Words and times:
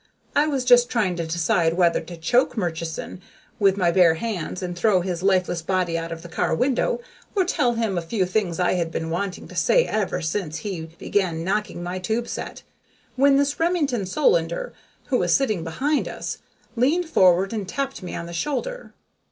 I 0.35 0.47
was 0.47 0.65
just 0.65 0.89
trying 0.89 1.15
to 1.17 1.27
decide 1.27 1.75
whether 1.75 2.01
to 2.01 2.17
choke 2.17 2.57
Murchison 2.57 3.21
with 3.59 3.77
my 3.77 3.91
bare 3.91 4.15
hand 4.15 4.63
and 4.63 4.75
throw 4.75 5.01
his 5.01 5.21
lifeless 5.21 5.61
body 5.61 5.95
out 5.95 6.11
of 6.11 6.23
the 6.23 6.27
car 6.27 6.55
window, 6.55 7.01
or 7.35 7.45
tell 7.45 7.75
him 7.75 7.99
a 7.99 8.01
few 8.01 8.25
things 8.25 8.59
I 8.59 8.71
had 8.73 8.89
been 8.91 9.11
wanting 9.11 9.47
to 9.49 9.55
say 9.55 9.85
ever 9.85 10.19
since 10.19 10.57
he 10.65 10.87
began 10.97 11.43
knocking 11.43 11.83
my 11.83 11.99
tube 11.99 12.27
set, 12.27 12.63
when 13.15 13.37
this 13.37 13.59
Remington 13.59 14.07
Solander, 14.07 14.73
who 15.09 15.19
was 15.19 15.35
sitting 15.35 15.63
behind 15.63 16.07
us, 16.07 16.39
leaned 16.75 17.05
forward 17.07 17.53
and 17.53 17.69
tapped 17.69 18.01
me 18.01 18.15
on 18.15 18.25
the 18.25 18.33
shoulder. 18.33 18.95